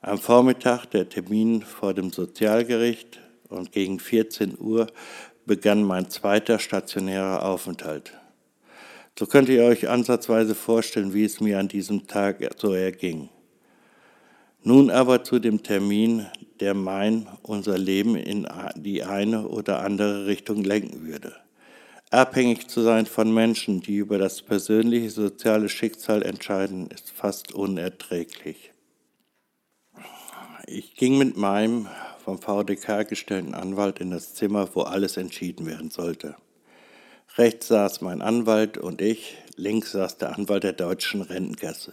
Am 0.00 0.16
Vormittag 0.16 0.86
der 0.86 1.10
Termin 1.10 1.60
vor 1.60 1.92
dem 1.92 2.10
Sozialgericht 2.10 3.20
und 3.50 3.70
gegen 3.70 4.00
14 4.00 4.58
Uhr 4.58 4.86
begann 5.44 5.82
mein 5.82 6.08
zweiter 6.08 6.58
stationärer 6.58 7.44
Aufenthalt. 7.44 8.14
So 9.18 9.26
könnt 9.26 9.48
ihr 9.48 9.64
euch 9.64 9.88
ansatzweise 9.88 10.54
vorstellen, 10.54 11.12
wie 11.12 11.24
es 11.24 11.40
mir 11.40 11.58
an 11.58 11.66
diesem 11.66 12.06
Tag 12.06 12.38
so 12.56 12.72
erging. 12.72 13.28
Nun 14.62 14.90
aber 14.90 15.24
zu 15.24 15.40
dem 15.40 15.64
Termin, 15.64 16.26
der 16.60 16.72
mein, 16.74 17.26
unser 17.42 17.78
Leben 17.78 18.14
in 18.14 18.46
die 18.76 19.02
eine 19.02 19.48
oder 19.48 19.82
andere 19.82 20.26
Richtung 20.26 20.62
lenken 20.62 21.04
würde. 21.04 21.34
Abhängig 22.10 22.68
zu 22.68 22.82
sein 22.82 23.06
von 23.06 23.34
Menschen, 23.34 23.80
die 23.80 23.96
über 23.96 24.18
das 24.18 24.40
persönliche 24.40 25.10
soziale 25.10 25.68
Schicksal 25.68 26.22
entscheiden, 26.22 26.86
ist 26.86 27.10
fast 27.10 27.52
unerträglich. 27.52 28.70
Ich 30.68 30.94
ging 30.94 31.18
mit 31.18 31.36
meinem 31.36 31.88
vom 32.24 32.38
VDK 32.38 33.08
gestellten 33.08 33.54
Anwalt 33.54 33.98
in 33.98 34.12
das 34.12 34.34
Zimmer, 34.34 34.68
wo 34.74 34.82
alles 34.82 35.16
entschieden 35.16 35.66
werden 35.66 35.90
sollte. 35.90 36.36
Rechts 37.38 37.68
saß 37.68 38.00
mein 38.00 38.20
Anwalt 38.20 38.78
und 38.78 39.00
ich, 39.00 39.36
links 39.54 39.92
saß 39.92 40.18
der 40.18 40.36
Anwalt 40.36 40.64
der 40.64 40.72
deutschen 40.72 41.22
Rentenkasse. 41.22 41.92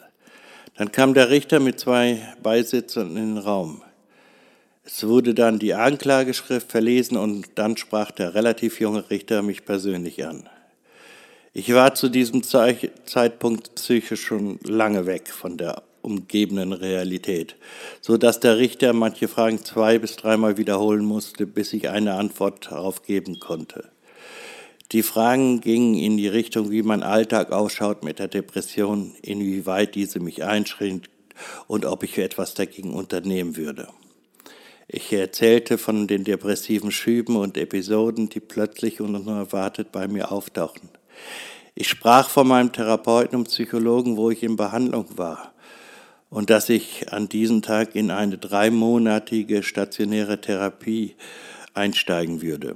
Dann 0.75 0.91
kam 0.91 1.13
der 1.13 1.29
Richter 1.29 1.59
mit 1.59 1.79
zwei 1.79 2.19
Beisitzern 2.41 3.15
in 3.15 3.35
den 3.35 3.37
Raum. 3.37 3.83
Es 4.83 5.05
wurde 5.07 5.35
dann 5.35 5.59
die 5.59 5.75
Anklageschrift 5.75 6.71
verlesen 6.71 7.15
und 7.15 7.45
dann 7.55 7.77
sprach 7.77 8.09
der 8.09 8.33
relativ 8.33 8.79
junge 8.79 9.07
Richter 9.11 9.43
mich 9.43 9.65
persönlich 9.65 10.25
an. 10.25 10.49
Ich 11.53 11.71
war 11.71 11.93
zu 11.93 12.09
diesem 12.09 12.41
Zeitpunkt 12.41 13.75
psychisch 13.75 14.25
schon 14.25 14.59
lange 14.63 15.05
weg 15.05 15.29
von 15.29 15.57
der 15.57 15.83
umgebenden 16.01 16.73
Realität, 16.73 17.55
so 18.01 18.17
dass 18.17 18.39
der 18.39 18.57
Richter 18.57 18.93
manche 18.93 19.27
Fragen 19.27 19.63
zwei 19.63 19.99
bis 19.99 20.15
dreimal 20.15 20.57
wiederholen 20.57 21.05
musste, 21.05 21.45
bis 21.45 21.71
ich 21.73 21.87
eine 21.89 22.15
Antwort 22.15 22.71
darauf 22.71 23.03
geben 23.03 23.39
konnte. 23.39 23.91
Die 24.91 25.01
Fragen 25.01 25.61
gingen 25.61 25.95
in 25.95 26.17
die 26.17 26.27
Richtung, 26.27 26.69
wie 26.69 26.83
mein 26.83 27.01
Alltag 27.01 27.51
ausschaut 27.51 28.03
mit 28.03 28.19
der 28.19 28.27
Depression, 28.27 29.15
inwieweit 29.21 29.95
diese 29.95 30.19
mich 30.19 30.43
einschränkt 30.43 31.09
und 31.67 31.85
ob 31.85 32.03
ich 32.03 32.17
etwas 32.17 32.53
dagegen 32.53 32.93
unternehmen 32.93 33.57
würde. 33.57 33.87
Ich 34.87 35.11
erzählte 35.11 35.79
von 35.79 36.07
den 36.07 36.23
depressiven 36.23 36.91
Schüben 36.91 37.35
und 37.35 37.57
Episoden, 37.57 38.29
die 38.29 38.39
plötzlich 38.39 39.01
und 39.01 39.15
unerwartet 39.15 39.91
bei 39.91 40.07
mir 40.07 40.31
auftauchen. 40.31 40.89
Ich 41.73 41.89
sprach 41.89 42.29
von 42.29 42.47
meinem 42.47 42.71
Therapeuten 42.71 43.39
und 43.39 43.45
Psychologen, 43.45 44.15
wo 44.15 44.29
ich 44.29 44.43
in 44.43 44.55
Behandlung 44.55 45.17
war 45.17 45.53
und 46.29 46.51
dass 46.51 46.69
ich 46.69 47.11
an 47.11 47.27
diesem 47.27 47.63
Tag 47.63 47.95
in 47.95 48.11
eine 48.11 48.37
dreimonatige 48.37 49.63
stationäre 49.63 50.39
Therapie 50.39 51.15
einsteigen 51.73 52.41
würde. 52.41 52.75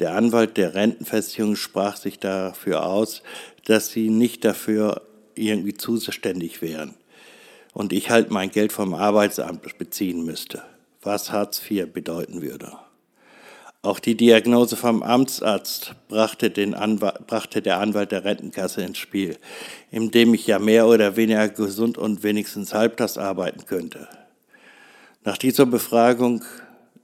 Der 0.00 0.14
Anwalt 0.14 0.56
der 0.56 0.74
Rentenversicherung 0.74 1.54
sprach 1.54 1.96
sich 1.96 2.18
dafür 2.18 2.84
aus, 2.84 3.22
dass 3.64 3.88
sie 3.88 4.10
nicht 4.10 4.44
dafür 4.44 5.02
irgendwie 5.34 5.74
zuständig 5.74 6.62
wären 6.62 6.94
und 7.72 7.92
ich 7.92 8.10
halt 8.10 8.30
mein 8.30 8.50
Geld 8.50 8.72
vom 8.72 8.94
Arbeitsamt 8.94 9.78
beziehen 9.78 10.24
müsste, 10.24 10.62
was 11.02 11.30
Hartz 11.30 11.60
IV 11.70 11.92
bedeuten 11.92 12.42
würde. 12.42 12.72
Auch 13.82 13.98
die 13.98 14.16
Diagnose 14.16 14.76
vom 14.76 15.02
Amtsarzt 15.02 15.94
brachte, 16.08 16.50
brachte, 17.26 17.60
der 17.60 17.80
Anwalt 17.80 18.12
der 18.12 18.24
Rentenkasse 18.24 18.82
ins 18.82 18.96
Spiel, 18.96 19.36
indem 19.90 20.32
ich 20.32 20.46
ja 20.46 20.58
mehr 20.58 20.86
oder 20.86 21.16
weniger 21.16 21.50
gesund 21.50 21.98
und 21.98 22.22
wenigstens 22.22 22.72
halbtags 22.72 23.18
arbeiten 23.18 23.66
könnte. 23.66 24.08
Nach 25.22 25.36
dieser 25.36 25.66
Befragung 25.66 26.44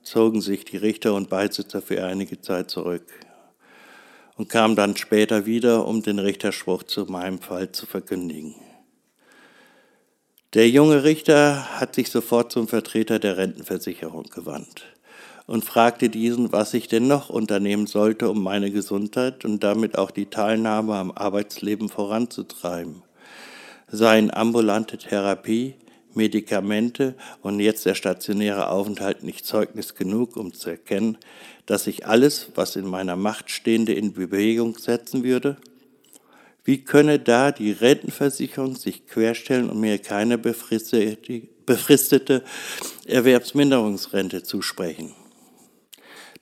zogen 0.03 0.41
sich 0.41 0.65
die 0.65 0.77
Richter 0.77 1.15
und 1.15 1.29
Beisitzer 1.29 1.83
für 1.83 2.05
einige 2.05 2.41
Zeit 2.41 2.71
zurück 2.71 3.07
und 4.37 4.49
kamen 4.49 4.77
dann 4.77 4.97
später 4.97 5.47
wieder, 5.47 5.87
um 5.87 6.03
den 6.03 6.19
Richterspruch 6.19 6.83
zu 6.83 7.05
meinem 7.07 7.41
Fall 7.41 7.73
zu 7.73 7.87
verkündigen. 7.87 8.55
Der 10.55 10.69
junge 10.69 11.05
Richter 11.05 11.79
hat 11.79 11.95
sich 11.95 12.11
sofort 12.11 12.51
zum 12.51 12.67
Vertreter 12.67 13.19
der 13.19 13.37
Rentenversicherung 13.37 14.25
gewandt 14.25 14.85
und 15.47 15.65
fragte 15.65 16.09
diesen, 16.09 16.53
was 16.53 16.75
ich 16.75 16.89
denn 16.89 17.07
noch 17.07 17.29
unternehmen 17.29 17.87
sollte, 17.87 18.31
um 18.31 18.43
meine 18.43 18.71
Gesundheit 18.71 19.45
und 19.45 19.63
damit 19.63 19.99
auch 19.99 20.11
die 20.11 20.27
Teilnahme 20.27 20.95
am 20.95 21.11
Arbeitsleben 21.11 21.89
voranzutreiben. 21.89 23.03
Seien 23.89 24.33
ambulante 24.33 24.97
Therapie, 24.97 25.75
Medikamente 26.15 27.15
und 27.43 27.61
jetzt 27.61 27.87
der 27.87 27.95
stationäre 27.95 28.69
Aufenthalt 28.69 29.23
nicht 29.23 29.47
Zeugnis 29.47 29.95
genug, 29.95 30.37
um 30.37 30.53
zu 30.53 30.71
erkennen, 30.71 31.19
dass 31.67 31.87
ich 31.87 32.07
alles, 32.07 32.49
was 32.55 32.77
in 32.77 32.87
meiner 32.87 33.17
Macht 33.17 33.51
stehende, 33.51 33.93
in 33.93 34.13
Bewegung 34.13 34.77
setzen 34.77 35.23
würde? 35.23 35.57
Wie 36.65 36.85
könne 36.85 37.19
da 37.19 37.53
die 37.53 37.73
Rentenversicherung 37.73 38.77
sich 38.77 39.07
querstellen 39.07 39.71
und 39.71 39.81
mir 39.81 39.99
keine 39.99 40.37
befristete, 40.37 41.49
Erwerbsminderungsrente 43.07 44.43
zusprechen, 44.43 45.15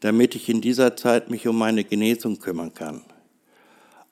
damit 0.00 0.34
ich 0.34 0.48
in 0.48 0.60
dieser 0.60 0.96
Zeit 0.96 1.30
mich 1.30 1.46
um 1.46 1.56
meine 1.56 1.84
Genesung 1.84 2.38
kümmern 2.38 2.74
kann? 2.74 3.04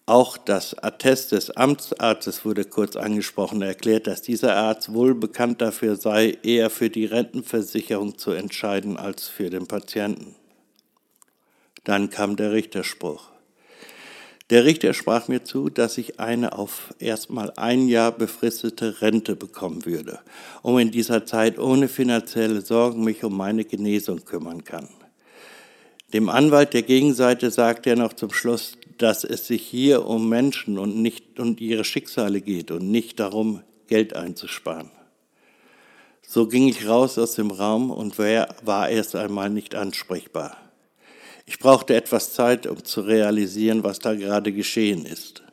Auch 0.09 0.39
das 0.39 0.79
Attest 0.79 1.33
des 1.33 1.51
Amtsarztes 1.51 2.45
wurde 2.45 2.65
kurz 2.65 2.95
angesprochen. 2.95 3.61
Er 3.61 3.69
erklärt, 3.69 4.07
dass 4.07 4.23
dieser 4.23 4.55
Arzt 4.55 4.95
wohl 4.95 5.17
bekannt 5.17 5.61
dafür 5.61 5.97
sei, 5.97 6.39
eher 6.45 6.71
für 6.71 6.91
die 6.91 7.07
Rentenversicherung 7.07 8.17
zu 8.17 8.31
entscheiden 8.31 8.97
als 8.97 9.27
für 9.27 9.51
den 9.51 9.67
Patienten. 9.67 10.37
Dann 11.83 12.09
kam 12.09 12.37
der 12.37 12.53
Richterspruch. 12.53 13.31
Der 14.51 14.65
Richter 14.65 14.95
sprach 14.95 15.27
mir 15.27 15.43
zu, 15.43 15.71
dass 15.71 15.99
ich 15.99 16.21
eine 16.21 16.57
auf 16.57 16.95
erstmal 17.01 17.53
ein 17.57 17.89
Jahr 17.89 18.13
befristete 18.13 19.03
Rente 19.03 19.35
bekommen 19.35 19.85
würde, 19.87 20.21
um 20.63 20.79
in 20.79 20.93
dieser 20.93 21.27
Zeit 21.27 21.59
ohne 21.59 21.89
finanzielle 21.89 22.61
Sorgen 22.61 23.03
mich 23.03 23.25
um 23.25 23.37
meine 23.37 23.65
Genesung 23.65 24.25
kümmern 24.25 24.63
kann. 24.63 24.89
Dem 26.13 26.29
Anwalt 26.29 26.75
der 26.75 26.83
Gegenseite 26.83 27.51
sagte 27.51 27.91
er 27.91 27.97
noch 27.97 28.13
zum 28.13 28.33
Schluss, 28.33 28.79
dass 29.03 29.25
es 29.25 29.47
sich 29.47 29.63
hier 29.63 30.07
um 30.07 30.29
Menschen 30.29 30.79
und 30.79 30.97
nicht 30.97 31.39
um 31.39 31.57
ihre 31.59 31.85
Schicksale 31.85 32.41
geht 32.41 32.71
und 32.71 32.91
nicht 32.91 33.21
darum, 33.21 33.63
Geld 33.87 34.15
einzusparen. 34.15 34.91
So 36.27 36.49
ging 36.49 36.69
ich 36.69 36.89
raus 36.89 37.19
aus 37.19 37.35
dem 37.35 37.51
Raum 37.51 37.91
und 37.91 38.19
war 38.19 38.89
erst 38.89 39.15
einmal 39.15 39.49
nicht 39.49 39.75
ansprechbar. 39.75 40.57
Ich 41.47 41.61
brauchte 41.61 41.95
etwas 41.95 42.33
Zeit, 42.33 42.67
um 42.67 42.85
zu 42.85 43.03
realisieren, 43.03 43.85
was 43.85 44.01
da 44.01 44.15
gerade 44.15 44.53
geschehen 44.53 45.07
ist. 45.07 45.45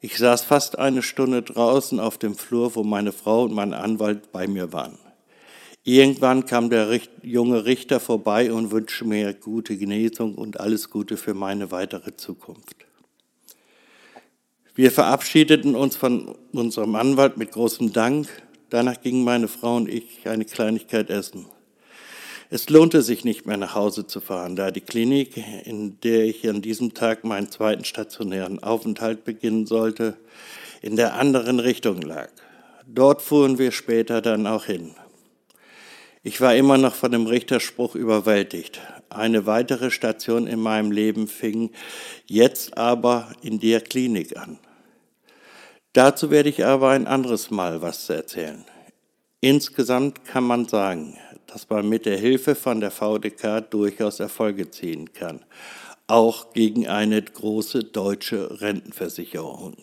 Ich 0.00 0.16
saß 0.16 0.44
fast 0.44 0.78
eine 0.78 1.02
Stunde 1.02 1.42
draußen 1.42 1.98
auf 1.98 2.16
dem 2.16 2.36
Flur, 2.36 2.74
wo 2.76 2.84
meine 2.84 3.12
Frau 3.12 3.42
und 3.42 3.52
mein 3.52 3.74
Anwalt 3.74 4.30
bei 4.30 4.46
mir 4.46 4.72
waren. 4.72 4.98
Irgendwann 5.82 6.44
kam 6.44 6.68
der 6.68 7.00
junge 7.22 7.64
Richter 7.64 8.00
vorbei 8.00 8.52
und 8.52 8.70
wünschte 8.70 9.06
mir 9.06 9.32
gute 9.32 9.78
Genesung 9.78 10.34
und 10.34 10.60
alles 10.60 10.90
Gute 10.90 11.16
für 11.16 11.32
meine 11.32 11.70
weitere 11.70 12.14
Zukunft. 12.16 12.76
Wir 14.74 14.90
verabschiedeten 14.90 15.74
uns 15.74 15.96
von 15.96 16.36
unserem 16.52 16.94
Anwalt 16.96 17.38
mit 17.38 17.52
großem 17.52 17.92
Dank. 17.92 18.28
Danach 18.68 19.00
gingen 19.00 19.24
meine 19.24 19.48
Frau 19.48 19.76
und 19.76 19.88
ich 19.88 20.28
eine 20.28 20.44
Kleinigkeit 20.44 21.08
essen. 21.08 21.46
Es 22.50 22.68
lohnte 22.68 23.00
sich 23.02 23.24
nicht 23.24 23.46
mehr 23.46 23.56
nach 23.56 23.74
Hause 23.74 24.06
zu 24.06 24.20
fahren, 24.20 24.56
da 24.56 24.70
die 24.70 24.80
Klinik, 24.80 25.42
in 25.64 25.98
der 26.00 26.24
ich 26.24 26.48
an 26.48 26.60
diesem 26.60 26.94
Tag 26.94 27.24
meinen 27.24 27.50
zweiten 27.50 27.84
stationären 27.84 28.62
Aufenthalt 28.62 29.24
beginnen 29.24 29.66
sollte, 29.66 30.16
in 30.82 30.96
der 30.96 31.14
anderen 31.14 31.60
Richtung 31.60 32.02
lag. 32.02 32.28
Dort 32.86 33.22
fuhren 33.22 33.58
wir 33.58 33.70
später 33.70 34.20
dann 34.20 34.46
auch 34.46 34.64
hin. 34.64 34.94
Ich 36.22 36.42
war 36.42 36.54
immer 36.54 36.76
noch 36.76 36.94
von 36.94 37.12
dem 37.12 37.26
Richterspruch 37.26 37.94
überwältigt. 37.94 38.78
Eine 39.08 39.46
weitere 39.46 39.90
Station 39.90 40.46
in 40.46 40.60
meinem 40.60 40.92
Leben 40.92 41.26
fing 41.26 41.70
jetzt 42.26 42.76
aber 42.76 43.32
in 43.40 43.58
der 43.58 43.80
Klinik 43.80 44.36
an. 44.36 44.58
Dazu 45.94 46.30
werde 46.30 46.50
ich 46.50 46.62
aber 46.64 46.90
ein 46.90 47.06
anderes 47.06 47.50
Mal 47.50 47.80
was 47.80 48.10
erzählen. 48.10 48.66
Insgesamt 49.40 50.26
kann 50.26 50.44
man 50.44 50.68
sagen, 50.68 51.16
dass 51.46 51.70
man 51.70 51.88
mit 51.88 52.04
der 52.04 52.18
Hilfe 52.18 52.54
von 52.54 52.80
der 52.80 52.90
VDK 52.90 53.62
durchaus 53.70 54.20
Erfolge 54.20 54.70
ziehen 54.70 55.14
kann, 55.14 55.42
auch 56.06 56.52
gegen 56.52 56.86
eine 56.86 57.22
große 57.22 57.84
deutsche 57.84 58.60
Rentenversicherung. 58.60 59.78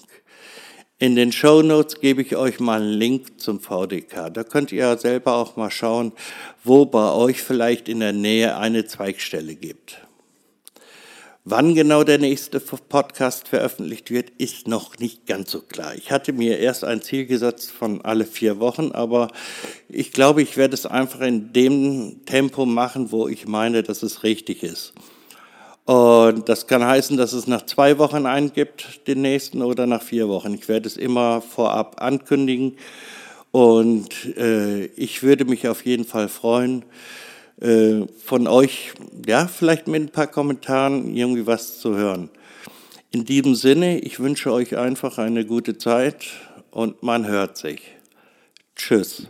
In 0.99 1.15
den 1.15 1.31
Show 1.31 1.61
Notes 1.61 1.99
gebe 1.99 2.23
ich 2.23 2.35
euch 2.35 2.59
mal 2.59 2.81
einen 2.81 2.89
Link 2.89 3.39
zum 3.39 3.59
VDK. 3.59 4.33
Da 4.33 4.43
könnt 4.43 4.71
ihr 4.71 4.97
selber 4.97 5.35
auch 5.35 5.55
mal 5.55 5.69
schauen, 5.69 6.11
wo 6.63 6.87
bei 6.87 7.11
euch 7.11 7.43
vielleicht 7.43 7.87
in 7.87 7.99
der 7.99 8.13
Nähe 8.13 8.57
eine 8.57 8.87
Zweigstelle 8.87 9.53
gibt. 9.53 10.01
Wann 11.43 11.75
genau 11.75 12.03
der 12.03 12.17
nächste 12.17 12.59
Podcast 12.59 13.47
veröffentlicht 13.47 14.09
wird, 14.09 14.31
ist 14.39 14.67
noch 14.67 14.97
nicht 14.97 15.27
ganz 15.27 15.51
so 15.51 15.61
klar. 15.61 15.93
Ich 15.93 16.09
hatte 16.09 16.33
mir 16.33 16.57
erst 16.57 16.83
ein 16.83 17.03
Ziel 17.03 17.27
gesetzt 17.27 17.69
von 17.69 18.01
alle 18.01 18.25
vier 18.25 18.59
Wochen, 18.59 18.91
aber 18.91 19.27
ich 19.89 20.11
glaube, 20.11 20.41
ich 20.41 20.57
werde 20.57 20.73
es 20.73 20.87
einfach 20.87 21.21
in 21.21 21.53
dem 21.53 22.25
Tempo 22.25 22.65
machen, 22.65 23.11
wo 23.11 23.27
ich 23.27 23.47
meine, 23.47 23.83
dass 23.83 24.01
es 24.01 24.23
richtig 24.23 24.63
ist. 24.63 24.93
Und 25.87 26.49
das 26.49 26.67
kann 26.67 26.85
heißen, 26.85 27.15
dass 27.15 27.31
es 27.31 27.47
nach 27.47 27.65
zwei 27.65 27.97
Wochen 27.97 28.25
einen 28.25 28.51
gibt, 28.51 29.07
den 29.07 29.21
nächsten, 29.21 29.61
oder 29.61 29.87
nach 29.87 30.01
vier 30.01 30.27
Wochen. 30.27 30.53
Ich 30.53 30.67
werde 30.67 30.85
es 30.85 30.97
immer 30.97 31.39
vorab 31.39 32.01
ankündigen. 32.01 32.75
Und 33.51 34.35
äh, 34.35 34.87
ich 34.97 35.23
würde 35.23 35.45
mich 35.45 35.65
auf 35.69 35.85
jeden 35.85 36.03
Fall 36.03 36.27
freuen, 36.27 36.83
äh, 37.61 38.01
von 38.21 38.47
euch, 38.47 38.91
ja, 39.25 39.47
vielleicht 39.47 39.87
mit 39.87 40.01
ein 40.01 40.09
paar 40.09 40.27
Kommentaren 40.27 41.15
irgendwie 41.15 41.47
was 41.47 41.79
zu 41.79 41.95
hören. 41.95 42.29
In 43.11 43.23
diesem 43.23 43.55
Sinne, 43.55 43.99
ich 43.99 44.19
wünsche 44.19 44.51
euch 44.51 44.75
einfach 44.75 45.17
eine 45.17 45.45
gute 45.45 45.77
Zeit 45.77 46.25
und 46.69 47.01
man 47.01 47.25
hört 47.25 47.55
sich. 47.55 47.79
Tschüss. 48.75 49.25